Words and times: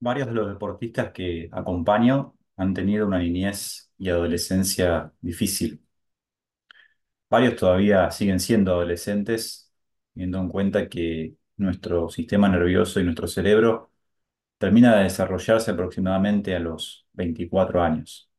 Varios 0.00 0.28
de 0.28 0.32
los 0.34 0.48
deportistas 0.48 1.12
que 1.12 1.48
acompaño 1.52 2.34
han 2.56 2.72
tenido 2.74 3.06
una 3.06 3.18
niñez 3.18 3.90
y 3.98 4.08
adolescencia 4.10 5.12
difícil. 5.20 5.82
Varios 7.28 7.56
todavía 7.56 8.10
siguen 8.10 8.38
siendo 8.40 8.72
adolescentes, 8.72 9.72
teniendo 10.14 10.38
en 10.40 10.48
cuenta 10.48 10.88
que 10.88 11.36
nuestro 11.56 12.08
sistema 12.08 12.48
nervioso 12.48 13.00
y 13.00 13.04
nuestro 13.04 13.26
cerebro 13.26 13.90
termina 14.58 14.96
de 14.96 15.04
desarrollarse 15.04 15.72
aproximadamente 15.72 16.56
a 16.56 16.60
los 16.60 17.06
24 17.14 17.82
años. 17.82 18.30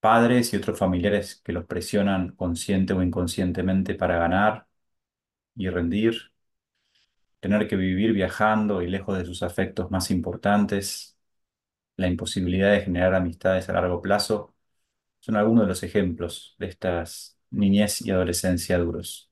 Padres 0.00 0.52
y 0.52 0.56
otros 0.56 0.78
familiares 0.78 1.40
que 1.44 1.52
los 1.52 1.64
presionan 1.66 2.34
consciente 2.36 2.92
o 2.94 3.02
inconscientemente 3.02 3.94
para 3.94 4.18
ganar 4.18 4.66
y 5.56 5.68
rendir, 5.70 6.29
tener 7.40 7.68
que 7.68 7.76
vivir 7.76 8.12
viajando 8.12 8.82
y 8.82 8.88
lejos 8.88 9.18
de 9.18 9.24
sus 9.24 9.42
afectos 9.42 9.90
más 9.90 10.10
importantes, 10.10 11.16
la 11.96 12.08
imposibilidad 12.08 12.72
de 12.72 12.82
generar 12.82 13.14
amistades 13.14 13.68
a 13.68 13.74
largo 13.74 14.02
plazo, 14.02 14.54
son 15.20 15.36
algunos 15.36 15.64
de 15.64 15.68
los 15.68 15.82
ejemplos 15.84 16.56
de 16.58 16.66
estas 16.68 17.38
niñez 17.50 18.02
y 18.02 18.10
adolescencia 18.12 18.78
duros. 18.78 19.30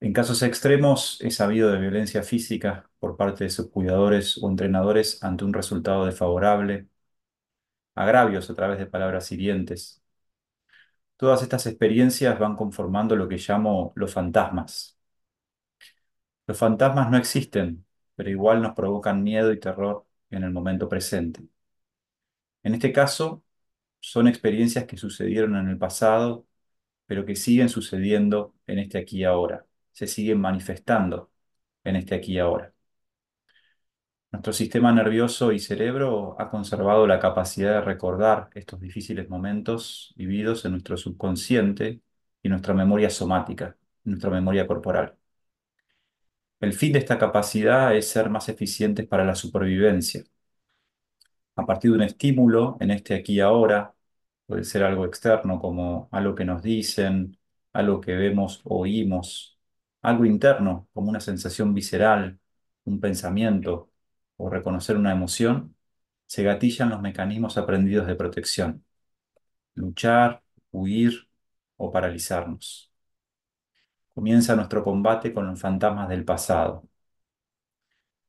En 0.00 0.12
casos 0.12 0.42
extremos, 0.44 1.20
es 1.20 1.34
sabido 1.36 1.70
de 1.72 1.80
violencia 1.80 2.22
física 2.22 2.88
por 3.00 3.16
parte 3.16 3.42
de 3.44 3.50
sus 3.50 3.70
cuidadores 3.70 4.38
o 4.42 4.48
entrenadores 4.50 5.20
ante 5.24 5.44
un 5.44 5.52
resultado 5.52 6.06
desfavorable, 6.06 6.86
agravios 7.96 8.48
a 8.50 8.54
través 8.54 8.78
de 8.78 8.86
palabras 8.86 9.32
hirientes. 9.32 10.00
Todas 11.16 11.42
estas 11.42 11.66
experiencias 11.66 12.38
van 12.38 12.54
conformando 12.56 13.16
lo 13.16 13.28
que 13.28 13.36
llamo 13.38 13.92
los 13.96 14.12
fantasmas. 14.12 14.96
Los 16.46 16.56
fantasmas 16.58 17.10
no 17.10 17.18
existen, 17.18 17.84
pero 18.14 18.30
igual 18.30 18.62
nos 18.62 18.74
provocan 18.74 19.22
miedo 19.22 19.52
y 19.52 19.60
terror 19.60 20.06
en 20.30 20.42
el 20.44 20.52
momento 20.52 20.88
presente. 20.88 21.42
En 22.62 22.74
este 22.74 22.92
caso, 22.92 23.42
son 24.00 24.28
experiencias 24.28 24.86
que 24.86 24.96
sucedieron 24.96 25.56
en 25.56 25.68
el 25.68 25.78
pasado, 25.78 26.46
pero 27.06 27.26
que 27.26 27.36
siguen 27.36 27.68
sucediendo 27.70 28.54
en 28.66 28.80
este 28.80 28.98
aquí 28.98 29.18
y 29.20 29.24
ahora, 29.24 29.66
se 29.92 30.06
siguen 30.08 30.40
manifestando 30.40 31.32
en 31.84 31.96
este 31.96 32.14
aquí 32.16 32.34
y 32.34 32.38
ahora. 32.40 32.74
Nuestro 34.32 34.52
sistema 34.52 34.92
nervioso 34.92 35.52
y 35.52 35.60
cerebro 35.60 36.36
ha 36.40 36.50
conservado 36.50 37.06
la 37.06 37.20
capacidad 37.20 37.74
de 37.74 37.80
recordar 37.82 38.50
estos 38.54 38.80
difíciles 38.80 39.28
momentos 39.28 40.12
vividos 40.16 40.64
en 40.64 40.72
nuestro 40.72 40.96
subconsciente 40.96 42.00
y 42.42 42.48
nuestra 42.48 42.74
memoria 42.74 43.10
somática, 43.10 43.76
nuestra 44.02 44.30
memoria 44.30 44.66
corporal. 44.66 45.16
El 46.64 46.72
fin 46.72 46.92
de 46.92 46.98
esta 46.98 47.18
capacidad 47.18 47.94
es 47.94 48.08
ser 48.08 48.28
más 48.30 48.48
eficientes 48.48 49.06
para 49.06 49.24
la 49.24 49.34
supervivencia. 49.36 50.24
A 51.56 51.66
partir 51.66 51.90
de 51.90 51.96
un 51.96 52.02
estímulo 52.02 52.76
en 52.80 52.90
este 52.90 53.14
aquí 53.14 53.34
y 53.34 53.40
ahora, 53.40 53.94
puede 54.46 54.64
ser 54.64 54.82
algo 54.84 55.04
externo 55.06 55.60
como 55.60 56.08
algo 56.12 56.34
que 56.34 56.44
nos 56.44 56.62
dicen, 56.62 57.38
algo 57.72 58.00
que 58.00 58.14
vemos 58.14 58.60
oímos, 58.64 59.58
algo 60.02 60.24
interno 60.26 60.88
como 60.92 61.10
una 61.10 61.20
sensación 61.20 61.74
visceral, 61.74 62.40
un 62.84 63.00
pensamiento 63.00 63.90
o 64.36 64.50
reconocer 64.50 64.96
una 64.96 65.12
emoción, 65.12 65.76
se 66.26 66.42
gatillan 66.44 66.90
los 66.90 67.02
mecanismos 67.02 67.58
aprendidos 67.58 68.06
de 68.06 68.16
protección, 68.16 68.84
luchar, 69.74 70.42
huir 70.72 71.28
o 71.78 71.92
paralizarnos. 71.92 72.93
Comienza 74.14 74.56
nuestro 74.56 74.82
combate 74.82 75.32
con 75.34 75.46
los 75.46 75.60
fantasmas 75.60 76.08
del 76.08 76.24
pasado. 76.24 76.82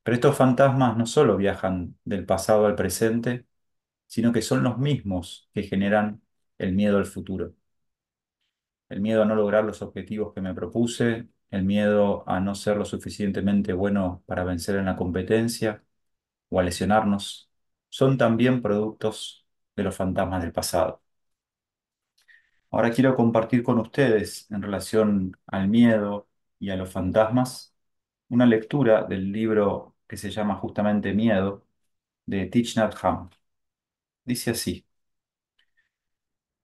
Pero 0.04 0.16
estos 0.16 0.38
fantasmas 0.38 0.96
no 0.98 1.06
solo 1.06 1.36
viajan 1.38 1.98
del 2.06 2.26
pasado 2.26 2.66
al 2.68 2.76
presente, 2.76 3.46
sino 4.08 4.34
que 4.34 4.42
son 4.42 4.64
los 4.64 4.78
mismos 4.80 5.50
que 5.54 5.64
generan 5.64 6.22
el 6.60 6.74
miedo 6.74 6.98
al 6.98 7.06
futuro. 7.06 7.56
El 8.90 9.02
miedo 9.02 9.22
a 9.24 9.26
no 9.26 9.36
lograr 9.36 9.64
los 9.66 9.82
objetivos 9.82 10.34
que 10.34 10.42
me 10.42 10.54
propuse, 10.54 11.28
el 11.52 11.64
miedo 11.64 12.24
a 12.30 12.40
no 12.40 12.56
ser 12.56 12.78
lo 12.78 12.86
suficientemente 12.86 13.74
bueno 13.74 14.24
para 14.26 14.44
vencer 14.44 14.76
en 14.78 14.86
la 14.86 14.96
competencia 14.96 15.84
o 16.50 16.62
a 16.62 16.64
lesionarnos, 16.64 17.52
son 17.90 18.18
también 18.20 18.62
productos 18.64 19.48
de 19.78 19.84
los 19.84 19.96
fantasmas 19.98 20.44
del 20.44 20.54
pasado. 20.54 21.04
Ahora 22.72 22.92
quiero 22.92 23.16
compartir 23.16 23.64
con 23.64 23.80
ustedes 23.80 24.50
en 24.52 24.62
relación 24.62 25.38
al 25.48 25.68
miedo 25.70 26.28
y 26.60 26.70
a 26.70 26.76
los 26.76 26.92
fantasmas 26.92 27.74
una 28.30 28.46
lectura 28.46 29.04
del 29.06 29.32
libro 29.32 29.96
que 30.08 30.18
se 30.18 30.32
llama 30.32 30.56
justamente 30.56 31.14
Miedo 31.14 31.66
de 32.26 32.48
Thich 32.48 32.78
Nhat. 32.78 32.96
Dice 34.26 34.52
así. 34.52 34.86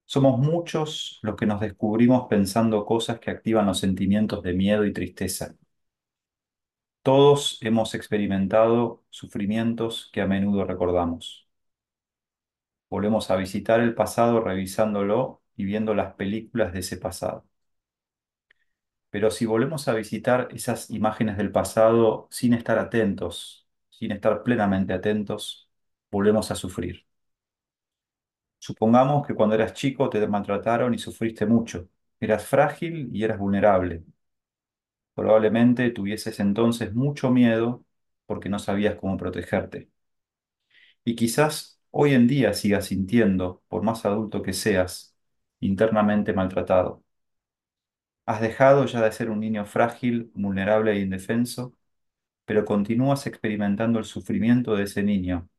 Somos 0.05 0.37
muchos 0.37 1.17
los 1.23 1.35
que 1.35 1.47
nos 1.47 1.59
descubrimos 1.59 2.27
pensando 2.29 2.85
cosas 2.85 3.19
que 3.19 3.31
activan 3.31 3.65
los 3.65 3.79
sentimientos 3.79 4.43
de 4.43 4.53
miedo 4.53 4.85
y 4.85 4.93
tristeza. 4.93 5.55
Todos 7.03 7.59
hemos 7.61 7.93
experimentado 7.93 9.03
sufrimientos 9.11 10.09
que 10.11 10.21
a 10.21 10.25
menudo 10.27 10.65
recordamos. 10.65 11.47
Volvemos 12.91 13.31
a 13.31 13.37
visitar 13.37 13.79
el 13.79 13.95
pasado 13.95 14.39
revisándolo 14.41 15.40
y 15.61 15.65
viendo 15.65 15.93
las 15.93 16.15
películas 16.15 16.73
de 16.73 16.79
ese 16.79 16.97
pasado. 16.97 17.45
Pero 19.09 19.29
si 19.31 19.45
volvemos 19.45 19.87
a 19.87 19.93
visitar 19.93 20.47
esas 20.51 20.89
imágenes 20.89 21.37
del 21.37 21.51
pasado 21.51 22.27
sin 22.31 22.53
estar 22.53 22.79
atentos, 22.79 23.67
sin 23.89 24.11
estar 24.11 24.43
plenamente 24.43 24.93
atentos, 24.93 25.69
volvemos 26.11 26.49
a 26.51 26.55
sufrir. 26.55 27.05
Supongamos 28.59 29.27
que 29.27 29.33
cuando 29.35 29.55
eras 29.55 29.73
chico 29.73 30.09
te 30.09 30.25
maltrataron 30.27 30.93
y 30.93 30.99
sufriste 30.99 31.45
mucho. 31.45 31.89
Eras 32.19 32.45
frágil 32.45 33.09
y 33.13 33.23
eras 33.25 33.37
vulnerable. 33.39 34.03
Probablemente 35.13 35.89
tuvieses 35.91 36.39
entonces 36.41 36.93
mucho 36.93 37.31
miedo 37.31 37.85
porque 38.25 38.49
no 38.49 38.59
sabías 38.59 38.95
cómo 38.95 39.15
protegerte. 39.17 39.89
Y 41.03 41.15
quizás 41.15 41.79
hoy 41.91 42.13
en 42.13 42.27
día 42.27 42.53
sigas 42.53 42.85
sintiendo, 42.87 43.63
por 43.67 43.83
más 43.83 44.05
adulto 44.05 44.41
que 44.41 44.53
seas, 44.53 45.10
internamente 45.61 46.33
maltratado. 46.33 47.03
Has 48.25 48.41
dejado 48.41 48.85
ya 48.85 49.01
de 49.01 49.11
ser 49.11 49.29
un 49.29 49.39
niño 49.39 49.65
frágil, 49.65 50.31
vulnerable 50.35 50.91
e 50.93 50.99
indefenso, 51.01 51.75
pero 52.45 52.65
continúas 52.65 53.27
experimentando 53.27 53.99
el 53.99 54.05
sufrimiento 54.05 54.75
de 54.75 54.83
ese 54.85 55.03
niño, 55.03 55.49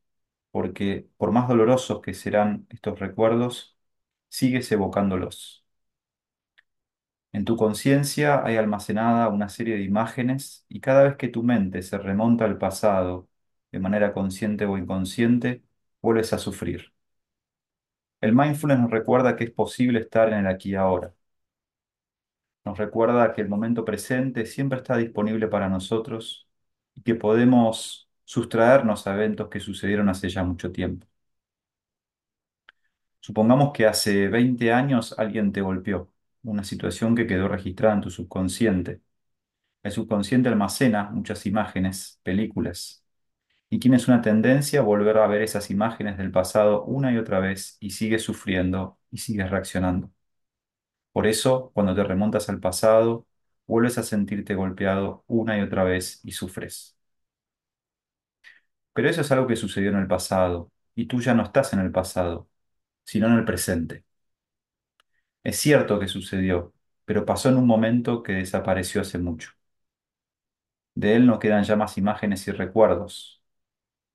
porque 0.51 1.09
por 1.17 1.31
más 1.31 1.47
dolorosos 1.49 2.01
que 2.01 2.13
serán 2.15 2.67
estos 2.71 2.99
recuerdos, 2.99 3.77
sigues 4.29 4.71
evocándolos. 4.71 5.65
En 7.33 7.45
tu 7.45 7.57
conciencia 7.57 8.43
hay 8.45 8.55
almacenada 8.57 9.27
una 9.29 9.49
serie 9.49 9.75
de 9.75 9.83
imágenes 9.83 10.65
y 10.69 10.79
cada 10.81 11.03
vez 11.03 11.15
que 11.17 11.27
tu 11.29 11.43
mente 11.43 11.81
se 11.81 11.97
remonta 11.97 12.45
al 12.45 12.57
pasado, 12.59 13.27
de 13.71 13.79
manera 13.79 14.13
consciente 14.13 14.65
o 14.65 14.77
inconsciente, 14.77 15.63
vuelves 16.01 16.31
a 16.33 16.37
sufrir. 16.37 16.92
El 18.23 18.33
mindfulness 18.33 18.79
nos 18.79 18.89
recuerda 18.89 19.35
que 19.35 19.43
es 19.43 19.51
posible 19.51 19.99
estar 19.99 20.27
en 20.29 20.39
el 20.39 20.47
aquí 20.47 20.71
y 20.71 20.75
ahora. 20.75 21.13
Nos 22.65 22.77
recuerda 22.77 23.33
que 23.33 23.41
el 23.41 23.49
momento 23.49 23.83
presente 23.85 24.45
siempre 24.45 24.79
está 24.79 24.95
disponible 24.97 25.47
para 25.47 25.69
nosotros 25.69 26.47
y 26.95 27.01
que 27.01 27.15
podemos 27.15 28.09
sustraernos 28.23 29.05
a 29.07 29.13
eventos 29.15 29.49
que 29.49 29.59
sucedieron 29.59 30.09
hace 30.09 30.29
ya 30.29 30.43
mucho 30.43 30.71
tiempo. 30.71 31.05
Supongamos 33.19 33.71
que 33.73 33.85
hace 33.87 34.27
20 34.27 34.71
años 34.73 35.15
alguien 35.17 35.51
te 35.51 35.61
golpeó, 35.61 36.11
una 36.43 36.63
situación 36.63 37.15
que 37.15 37.25
quedó 37.27 37.47
registrada 37.47 37.95
en 37.95 38.01
tu 38.01 38.09
subconsciente. 38.09 39.01
El 39.83 39.91
subconsciente 39.91 40.49
almacena 40.49 41.09
muchas 41.11 41.45
imágenes, 41.47 42.19
películas, 42.23 43.02
y 43.73 43.79
tienes 43.79 44.07
una 44.07 44.21
tendencia 44.21 44.79
a 44.81 44.83
volver 44.83 45.17
a 45.17 45.27
ver 45.27 45.41
esas 45.41 45.71
imágenes 45.71 46.17
del 46.17 46.31
pasado 46.31 46.83
una 46.85 47.11
y 47.11 47.17
otra 47.17 47.39
vez 47.39 47.77
y 47.79 47.91
sigues 47.91 48.21
sufriendo 48.23 48.99
y 49.11 49.17
sigues 49.17 49.49
reaccionando. 49.49 50.11
Por 51.11 51.27
eso, 51.27 51.71
cuando 51.73 51.95
te 51.95 52.03
remontas 52.03 52.49
al 52.49 52.59
pasado, 52.59 53.27
vuelves 53.67 53.97
a 53.97 54.03
sentirte 54.03 54.55
golpeado 54.55 55.23
una 55.27 55.57
y 55.57 55.61
otra 55.61 55.83
vez 55.83 56.19
y 56.23 56.31
sufres. 56.31 56.97
Pero 58.93 59.09
eso 59.09 59.21
es 59.21 59.31
algo 59.31 59.47
que 59.47 59.55
sucedió 59.55 59.89
en 59.91 59.97
el 59.97 60.07
pasado, 60.07 60.71
y 60.95 61.05
tú 61.07 61.19
ya 61.21 61.33
no 61.33 61.43
estás 61.43 61.73
en 61.73 61.79
el 61.79 61.91
pasado, 61.91 62.49
sino 63.05 63.27
en 63.27 63.33
el 63.35 63.45
presente. 63.45 64.05
Es 65.43 65.57
cierto 65.59 65.99
que 66.01 66.07
sucedió, 66.09 66.73
pero 67.05 67.25
pasó 67.25 67.47
en 67.49 67.55
un 67.57 67.65
momento 67.67 68.23
que 68.23 68.33
desapareció 68.33 68.99
hace 69.01 69.17
mucho. 69.19 69.51
De 70.95 71.15
él 71.15 71.27
no 71.27 71.37
quedan 71.39 71.63
ya 71.65 71.75
más 71.75 71.97
imágenes 71.99 72.47
y 72.47 72.51
recuerdos. 72.51 73.42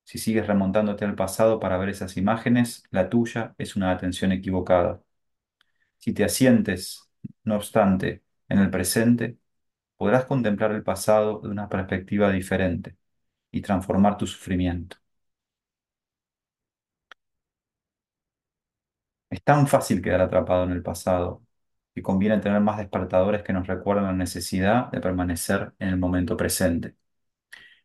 Si 0.09 0.19
sigues 0.19 0.47
remontándote 0.47 1.05
al 1.05 1.15
pasado 1.15 1.61
para 1.61 1.77
ver 1.77 1.91
esas 1.91 2.17
imágenes, 2.17 2.83
la 2.91 3.11
tuya 3.11 3.55
es 3.59 3.77
una 3.77 3.91
atención 3.93 4.33
equivocada. 4.33 5.03
Si 5.99 6.13
te 6.15 6.25
asientes, 6.25 7.11
no 7.45 7.57
obstante, 7.57 8.23
en 8.49 8.59
el 8.61 8.71
presente, 8.71 9.39
podrás 9.97 10.27
contemplar 10.27 10.73
el 10.73 10.83
pasado 10.85 11.41
de 11.41 11.49
una 11.51 11.69
perspectiva 11.69 12.33
diferente, 12.33 12.97
y 13.53 13.63
transformar 13.63 14.17
tu 14.19 14.27
sufrimiento. 14.27 14.97
Es 19.31 19.43
tan 19.43 19.67
fácil 19.67 20.03
quedar 20.03 20.21
atrapado 20.23 20.65
en 20.65 20.73
el 20.73 20.83
pasado 20.83 21.43
que 21.95 22.03
conviene 22.03 22.39
tener 22.41 22.61
más 22.61 22.79
despertadores 22.79 23.43
que 23.43 23.53
nos 23.53 23.67
recuerden 23.67 24.05
la 24.05 24.13
necesidad 24.13 24.91
de 24.91 25.01
permanecer 25.01 25.75
en 25.79 25.89
el 25.89 25.99
momento 25.99 26.37
presente. 26.37 26.97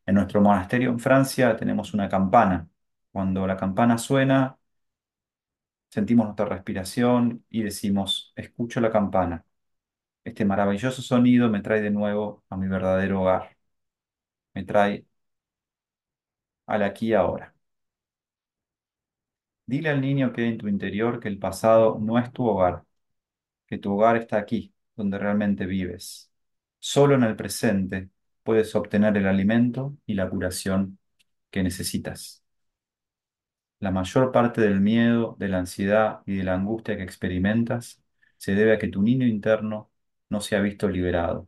En 0.06 0.16
nuestro 0.16 0.42
monasterio 0.42 0.90
en 0.90 1.00
Francia 1.00 1.56
tenemos 1.58 1.94
una 1.94 2.08
campana. 2.10 2.68
Cuando 3.12 3.46
la 3.48 3.58
campana 3.58 3.98
suena, 3.98 4.58
sentimos 5.90 6.26
nuestra 6.26 6.46
respiración 6.46 7.46
y 7.50 7.64
decimos, 7.64 8.34
escucho 8.36 8.82
la 8.82 8.92
campana. 8.92 9.46
Este 10.24 10.46
maravilloso 10.46 11.02
sonido 11.02 11.50
me 11.50 11.62
trae 11.62 11.82
de 11.82 11.92
nuevo 11.92 12.44
a 12.50 12.58
mi 12.58 12.68
verdadero 12.70 13.22
hogar. 13.24 13.58
Me 14.54 14.64
trae 14.66 15.06
al 16.68 16.84
aquí 16.84 17.08
y 17.10 17.14
ahora. 17.14 17.54
Dile 19.66 19.90
al 19.90 20.02
niño 20.02 20.34
que 20.34 20.42
hay 20.42 20.50
en 20.50 20.58
tu 20.58 20.68
interior 20.68 21.20
que 21.20 21.28
el 21.30 21.40
pasado 21.40 21.98
no 22.00 22.20
es 22.20 22.32
tu 22.34 22.46
hogar, 22.48 22.84
que 23.68 23.78
tu 23.80 23.94
hogar 23.94 24.18
está 24.18 24.38
aquí, 24.38 24.74
donde 24.96 25.18
realmente 25.20 25.66
vives. 25.66 26.32
Solo 26.80 27.16
en 27.16 27.24
el 27.24 27.36
presente 27.36 28.10
puedes 28.44 28.76
obtener 28.76 29.18
el 29.18 29.28
alimento 29.28 29.98
y 30.06 30.16
la 30.16 30.30
curación 30.30 31.00
que 31.52 31.64
necesitas. 31.64 32.44
La 33.80 33.92
mayor 33.92 34.32
parte 34.32 34.62
del 34.62 34.80
miedo, 34.82 35.36
de 35.40 35.48
la 35.50 35.60
ansiedad 35.60 36.22
y 36.26 36.38
de 36.38 36.44
la 36.44 36.56
angustia 36.56 36.98
que 36.98 37.04
experimentas 37.04 38.02
se 38.38 38.56
debe 38.56 38.74
a 38.74 38.80
que 38.80 38.88
tu 38.88 39.02
niño 39.04 39.28
interno 39.28 39.92
no 40.30 40.42
se 40.42 40.56
ha 40.56 40.62
visto 40.62 40.90
liberado. 40.90 41.48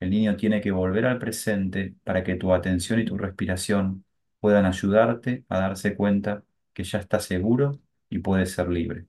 El 0.00 0.10
niño 0.10 0.36
tiene 0.36 0.60
que 0.60 0.70
volver 0.72 1.06
al 1.06 1.18
presente 1.18 1.94
para 2.04 2.22
que 2.24 2.34
tu 2.36 2.52
atención 2.52 3.00
y 3.00 3.04
tu 3.06 3.16
respiración 3.16 4.04
puedan 4.40 4.66
ayudarte 4.66 5.44
a 5.48 5.58
darse 5.60 5.96
cuenta 5.96 6.44
que 6.74 6.84
ya 6.84 6.98
está 6.98 7.20
seguro 7.20 7.80
y 8.10 8.18
puede 8.18 8.44
ser 8.46 8.68
libre. 8.68 9.06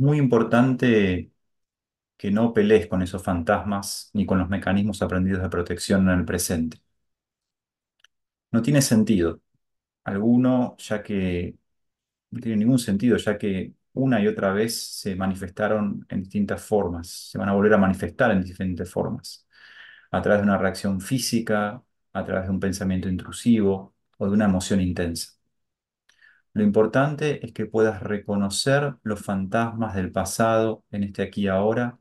Muy 0.00 0.18
importante 0.18 1.32
que 2.16 2.30
no 2.32 2.52
pelees 2.54 2.86
con 2.88 3.02
esos 3.02 3.22
fantasmas 3.24 4.10
ni 4.14 4.26
con 4.26 4.38
los 4.38 4.48
mecanismos 4.50 5.02
aprendidos 5.02 5.42
de 5.42 5.50
protección 5.50 6.08
en 6.10 6.20
el 6.20 6.24
presente. 6.26 6.78
No 8.52 8.62
tiene 8.62 8.82
sentido 8.82 9.40
alguno, 10.04 10.76
ya 10.78 11.02
que 11.02 11.56
no 12.30 12.40
tiene 12.40 12.58
ningún 12.58 12.78
sentido, 12.80 13.16
ya 13.18 13.38
que 13.38 13.74
una 13.94 14.22
y 14.22 14.28
otra 14.28 14.52
vez 14.52 14.76
se 15.00 15.16
manifestaron 15.16 16.06
en 16.10 16.20
distintas 16.22 16.62
formas, 16.64 17.08
se 17.32 17.38
van 17.38 17.48
a 17.50 17.54
volver 17.54 17.74
a 17.74 17.78
manifestar 17.78 18.32
en 18.32 18.42
diferentes 18.44 18.90
formas, 18.90 19.46
a 20.12 20.22
través 20.22 20.42
de 20.42 20.44
una 20.48 20.58
reacción 20.58 21.00
física, 21.02 21.82
a 22.14 22.24
través 22.26 22.44
de 22.46 22.50
un 22.52 22.60
pensamiento 22.60 23.08
intrusivo 23.10 23.96
o 24.18 24.26
de 24.28 24.32
una 24.34 24.46
emoción 24.46 24.80
intensa. 24.82 25.34
Lo 26.52 26.62
importante 26.64 27.44
es 27.44 27.52
que 27.52 27.66
puedas 27.66 28.02
reconocer 28.02 28.96
los 29.02 29.20
fantasmas 29.20 29.94
del 29.94 30.12
pasado 30.12 30.84
en 30.90 31.04
este 31.04 31.22
aquí 31.22 31.42
y 31.44 31.48
ahora 31.48 31.98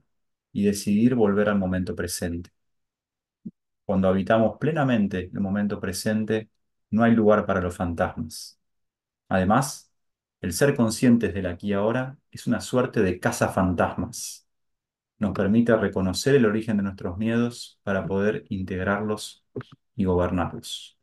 y 0.52 0.66
decidir 0.66 1.16
volver 1.16 1.50
al 1.50 1.58
momento 1.60 1.96
presente. 1.96 2.52
Cuando 3.86 4.08
habitamos 4.10 4.58
plenamente 4.60 5.30
el 5.34 5.40
momento 5.42 5.80
presente, 5.80 6.50
no 6.92 7.04
hay 7.04 7.14
lugar 7.14 7.46
para 7.46 7.62
los 7.62 7.76
fantasmas. 7.76 8.60
Además, 9.30 9.92
el 10.42 10.54
ser 10.54 10.76
conscientes 10.76 11.34
del 11.34 11.48
aquí 11.48 11.70
y 11.70 11.74
ahora 11.74 12.18
es 12.32 12.48
una 12.48 12.62
suerte 12.62 13.02
de 13.02 13.20
caza-fantasmas. 13.20 14.48
Nos 15.20 15.34
permite 15.34 15.76
reconocer 15.78 16.36
el 16.36 16.46
origen 16.46 16.78
de 16.78 16.84
nuestros 16.84 17.18
miedos 17.18 17.80
para 17.84 18.06
poder 18.08 18.46
integrarlos 18.50 19.46
y 19.96 20.06
gobernarlos. 20.06 20.98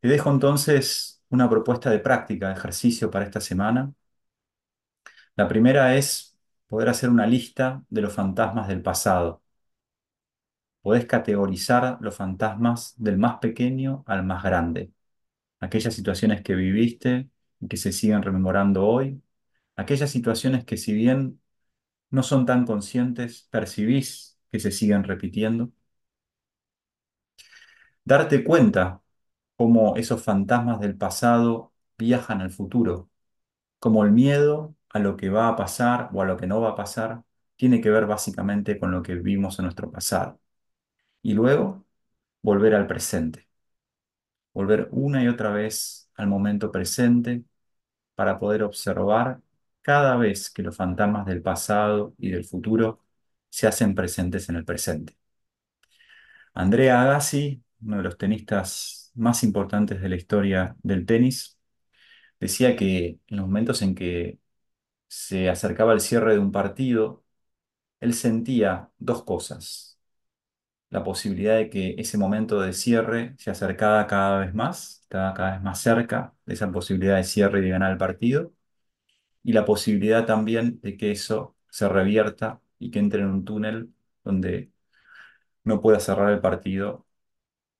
Te 0.00 0.08
dejo 0.08 0.30
entonces 0.30 1.13
una 1.30 1.48
propuesta 1.50 1.90
de 1.90 1.98
práctica, 2.00 2.48
de 2.48 2.54
ejercicio 2.54 3.10
para 3.10 3.24
esta 3.26 3.40
semana. 3.40 3.92
La 5.36 5.46
primera 5.48 5.94
es 5.96 6.36
poder 6.66 6.88
hacer 6.88 7.08
una 7.10 7.26
lista 7.26 7.84
de 7.88 8.00
los 8.02 8.12
fantasmas 8.12 8.66
del 8.68 8.82
pasado. 8.82 9.42
Podés 10.82 11.06
categorizar 11.06 11.98
los 12.00 12.14
fantasmas 12.16 12.94
del 12.98 13.16
más 13.18 13.38
pequeño 13.38 14.04
al 14.06 14.24
más 14.24 14.42
grande. 14.44 14.92
Aquellas 15.60 15.94
situaciones 15.94 16.42
que 16.42 16.54
viviste 16.56 17.28
y 17.60 17.68
que 17.68 17.76
se 17.78 17.92
siguen 17.92 18.22
rememorando 18.22 18.86
hoy. 18.86 19.22
Aquellas 19.76 20.10
situaciones 20.10 20.64
que 20.64 20.76
si 20.78 20.94
bien 20.94 21.40
no 22.10 22.22
son 22.24 22.46
tan 22.46 22.66
conscientes, 22.66 23.48
percibís 23.50 24.38
que 24.52 24.60
se 24.60 24.72
siguen 24.72 25.04
repitiendo. 25.04 25.72
Darte 28.04 28.42
cuenta 28.44 29.02
cómo 29.56 29.96
esos 29.96 30.22
fantasmas 30.22 30.80
del 30.80 30.96
pasado 30.96 31.72
viajan 31.98 32.40
al 32.40 32.50
futuro, 32.50 33.10
como 33.78 34.04
el 34.04 34.12
miedo 34.12 34.74
a 34.90 34.98
lo 35.00 35.16
que 35.16 35.30
va 35.30 35.48
a 35.48 35.56
pasar 35.56 36.10
o 36.14 36.22
a 36.22 36.26
lo 36.26 36.36
que 36.36 36.46
no 36.46 36.60
va 36.60 36.70
a 36.70 36.76
pasar 36.76 37.24
tiene 37.56 37.80
que 37.80 37.90
ver 37.90 38.06
básicamente 38.06 38.78
con 38.80 38.90
lo 38.92 39.02
que 39.02 39.14
vivimos 39.16 39.58
en 39.58 39.64
nuestro 39.66 39.90
pasado. 39.92 40.40
Y 41.22 41.34
luego 41.34 41.84
volver 42.42 42.74
al 42.74 42.86
presente, 42.86 43.48
volver 44.52 44.88
una 44.92 45.22
y 45.22 45.28
otra 45.28 45.50
vez 45.50 46.10
al 46.16 46.26
momento 46.28 46.70
presente 46.72 47.44
para 48.14 48.38
poder 48.38 48.62
observar 48.64 49.40
cada 49.82 50.16
vez 50.16 50.50
que 50.50 50.62
los 50.62 50.76
fantasmas 50.76 51.26
del 51.26 51.42
pasado 51.42 52.14
y 52.18 52.30
del 52.30 52.44
futuro 52.44 53.00
se 53.50 53.66
hacen 53.66 53.94
presentes 53.94 54.48
en 54.48 54.56
el 54.56 54.64
presente. 54.64 55.16
Andrea 56.54 57.02
Agassi, 57.02 57.62
uno 57.82 57.98
de 57.98 58.02
los 58.04 58.18
tenistas 58.18 59.03
más 59.14 59.42
importantes 59.44 60.00
de 60.00 60.08
la 60.08 60.16
historia 60.16 60.76
del 60.82 61.06
tenis, 61.06 61.58
decía 62.40 62.76
que 62.76 63.20
en 63.28 63.36
los 63.36 63.46
momentos 63.46 63.82
en 63.82 63.94
que 63.94 64.38
se 65.08 65.48
acercaba 65.50 65.92
el 65.94 66.00
cierre 66.00 66.34
de 66.34 66.38
un 66.40 66.52
partido, 66.52 67.24
él 68.00 68.14
sentía 68.14 68.90
dos 68.98 69.24
cosas. 69.24 69.98
La 70.90 71.04
posibilidad 71.04 71.56
de 71.56 71.70
que 71.70 71.94
ese 71.98 72.18
momento 72.18 72.60
de 72.60 72.72
cierre 72.72 73.34
se 73.38 73.50
acercaba 73.50 74.06
cada 74.06 74.40
vez 74.40 74.54
más, 74.54 75.00
estaba 75.02 75.34
cada 75.34 75.52
vez 75.54 75.62
más 75.62 75.80
cerca 75.80 76.34
de 76.46 76.54
esa 76.54 76.70
posibilidad 76.72 77.16
de 77.16 77.24
cierre 77.24 77.60
y 77.60 77.62
de 77.64 77.70
ganar 77.70 77.92
el 77.92 77.98
partido, 77.98 78.52
y 79.42 79.52
la 79.52 79.64
posibilidad 79.64 80.26
también 80.26 80.80
de 80.80 80.96
que 80.96 81.10
eso 81.12 81.56
se 81.70 81.88
revierta 81.88 82.60
y 82.78 82.90
que 82.90 82.98
entre 82.98 83.22
en 83.22 83.28
un 83.28 83.44
túnel 83.44 83.92
donde 84.24 84.72
no 85.64 85.80
pueda 85.80 86.00
cerrar 86.00 86.32
el 86.32 86.40
partido 86.40 87.06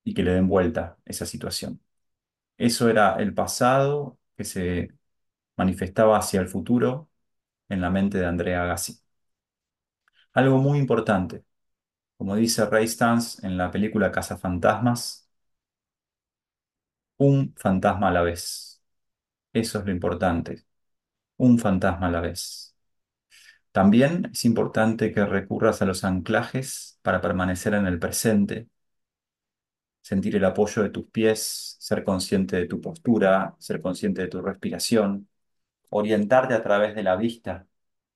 y 0.05 0.15
que 0.15 0.23
le 0.23 0.33
den 0.33 0.49
vuelta 0.49 0.99
esa 1.05 1.27
situación. 1.27 1.81
Eso 2.57 2.89
era 2.89 3.15
el 3.17 3.33
pasado 3.35 4.19
que 4.37 4.45
se 4.45 4.91
manifestaba 5.57 6.17
hacia 6.19 6.41
el 6.41 6.47
futuro 6.49 7.09
en 7.69 7.81
la 7.81 7.89
mente 7.91 8.19
de 8.19 8.25
Andrea 8.27 8.63
Agassi. 8.63 8.99
Algo 10.33 10.59
muy 10.59 10.77
importante, 10.77 11.43
como 12.17 12.35
dice 12.37 12.65
Ray 12.67 12.87
Stantz 12.87 13.43
en 13.43 13.57
la 13.57 13.71
película 13.71 14.11
Fantasmas, 14.13 15.29
un 17.17 17.53
fantasma 17.57 18.09
a 18.09 18.11
la 18.11 18.21
vez. 18.21 18.81
Eso 19.53 19.79
es 19.79 19.85
lo 19.85 19.91
importante, 19.91 20.65
un 21.37 21.59
fantasma 21.59 22.07
a 22.09 22.11
la 22.11 22.21
vez. 22.21 22.75
También 23.71 24.29
es 24.33 24.45
importante 24.45 25.13
que 25.13 25.25
recurras 25.25 25.81
a 25.81 25.85
los 25.85 26.03
anclajes 26.03 26.99
para 27.03 27.21
permanecer 27.21 27.73
en 27.75 27.87
el 27.87 27.99
presente, 27.99 28.69
sentir 30.05 30.37
el 30.37 30.45
apoyo 30.45 30.83
de 30.83 30.91
tus 30.91 31.07
pies, 31.07 31.77
ser 31.79 32.03
consciente 32.05 32.57
de 32.57 32.67
tu 32.67 32.81
postura, 32.81 33.55
ser 33.59 33.81
consciente 33.81 34.21
de 34.23 34.29
tu 34.29 34.41
respiración, 34.41 35.29
orientarte 35.89 36.53
a 36.53 36.63
través 36.63 36.95
de 36.95 37.03
la 37.03 37.15
vista 37.15 37.67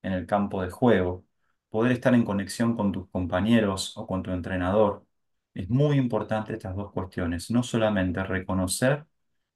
en 0.04 0.14
el 0.14 0.26
campo 0.28 0.62
de 0.64 0.70
juego, 0.72 1.26
poder 1.70 1.92
estar 1.94 2.14
en 2.16 2.26
conexión 2.26 2.76
con 2.76 2.92
tus 2.92 3.10
compañeros 3.10 3.98
o 3.98 4.08
con 4.08 4.24
tu 4.24 4.32
entrenador. 4.32 5.06
Es 5.54 5.70
muy 5.70 5.98
importante 5.98 6.54
estas 6.54 6.76
dos 6.76 6.92
cuestiones, 6.94 7.52
no 7.52 7.64
solamente 7.64 8.24
reconocer 8.24 9.06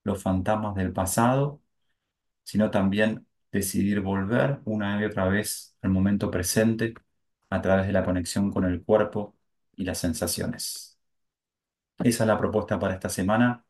los 0.03 0.21
fantasmas 0.23 0.75
del 0.75 0.93
pasado, 0.93 1.61
sino 2.43 2.71
también 2.71 3.27
decidir 3.51 4.01
volver 4.01 4.59
una 4.65 5.01
y 5.01 5.05
otra 5.05 5.27
vez 5.27 5.77
al 5.81 5.91
momento 5.91 6.31
presente 6.31 6.93
a 7.49 7.61
través 7.61 7.87
de 7.87 7.93
la 7.93 8.05
conexión 8.05 8.51
con 8.51 8.65
el 8.65 8.83
cuerpo 8.83 9.35
y 9.75 9.85
las 9.85 9.99
sensaciones. 9.99 10.92
Esa 11.99 12.23
es 12.23 12.27
la 12.27 12.37
propuesta 12.37 12.79
para 12.79 12.93
esta 12.95 13.09
semana. 13.09 13.65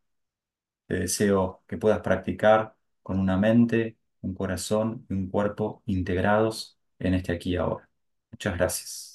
Te 0.87 0.95
deseo 1.01 1.63
que 1.67 1.77
puedas 1.77 2.01
practicar 2.01 2.75
con 3.03 3.19
una 3.19 3.37
mente, 3.37 3.97
un 4.21 4.33
corazón 4.35 5.05
y 5.09 5.13
un 5.13 5.29
cuerpo 5.29 5.83
integrados 5.87 6.79
en 6.99 7.15
este 7.15 7.33
aquí 7.33 7.51
y 7.53 7.57
ahora. 7.57 7.89
Muchas 8.31 8.55
gracias. 8.57 9.12